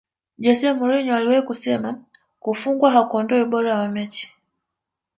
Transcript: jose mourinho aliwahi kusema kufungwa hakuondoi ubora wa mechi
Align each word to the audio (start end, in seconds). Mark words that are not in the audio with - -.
jose 0.39 0.73
mourinho 0.73 1.15
aliwahi 1.15 1.41
kusema 1.41 2.01
kufungwa 2.39 2.91
hakuondoi 2.91 3.41
ubora 3.41 3.79
wa 3.79 3.87
mechi 3.89 4.33